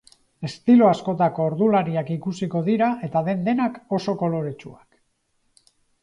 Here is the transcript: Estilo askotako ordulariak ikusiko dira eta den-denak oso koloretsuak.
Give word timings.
Estilo 0.47 0.85
askotako 0.91 1.43
ordulariak 1.49 2.07
ikusiko 2.15 2.61
dira 2.69 2.87
eta 3.07 3.21
den-denak 3.27 3.77
oso 3.99 4.15
koloretsuak. 4.23 5.69